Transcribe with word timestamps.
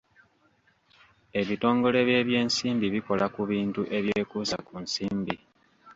Ebitongole 1.41 1.99
by'ebyensimbi 2.07 2.85
bikola 2.95 3.25
ku 3.35 3.41
bintu 3.51 3.81
ebyekuusa 3.97 4.57
ku 4.67 4.73
nsimbi. 4.83 5.35